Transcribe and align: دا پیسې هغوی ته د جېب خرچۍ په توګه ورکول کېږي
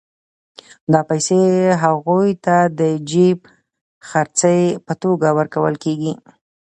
دا 0.91 1.01
پیسې 1.09 1.39
هغوی 1.83 2.29
ته 2.45 2.57
د 2.79 2.81
جېب 3.09 3.39
خرچۍ 4.09 4.61
په 4.85 4.93
توګه 5.03 5.27
ورکول 5.39 5.75
کېږي 5.83 6.13